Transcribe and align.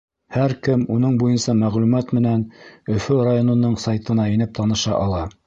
Һәр 0.35 0.53
кем 0.67 0.85
уның 0.95 1.19
буйынса 1.23 1.55
мәғлүмәт 1.59 2.15
менән 2.19 2.47
Өфө 2.95 3.19
районының 3.29 3.79
сайтына 3.85 4.27
инеп 4.35 4.59
таныша 4.63 4.99
ала. 5.05 5.25